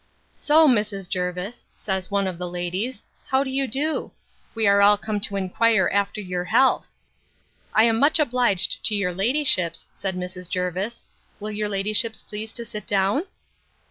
So 0.33 0.67
Mrs. 0.67 1.07
Jervis, 1.07 1.63
says 1.77 2.09
one 2.09 2.25
of 2.25 2.39
the 2.39 2.49
ladies, 2.49 3.03
how 3.27 3.43
do 3.43 3.51
you 3.51 3.67
do? 3.67 4.11
We 4.55 4.65
are 4.65 4.81
all 4.81 4.97
come 4.97 5.19
to 5.19 5.35
inquire 5.35 5.91
after 5.93 6.19
your 6.19 6.45
health. 6.45 6.87
I 7.75 7.83
am 7.83 7.99
much 7.99 8.17
obliged 8.17 8.83
to 8.85 8.95
your 8.95 9.13
ladyships, 9.13 9.85
said 9.93 10.15
Mrs. 10.15 10.49
Jervis: 10.49 11.03
Will 11.39 11.51
your 11.51 11.69
ladyships 11.69 12.23
please 12.27 12.51
to 12.53 12.65
sit 12.65 12.87
down? 12.87 13.25